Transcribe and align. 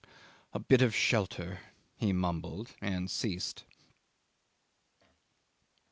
"A 0.53 0.57
bit 0.57 0.81
of 0.81 0.95
shelter," 0.95 1.59
he 1.95 2.11
mumbled 2.11 2.73
and 2.81 3.07
ceased. 3.07 3.65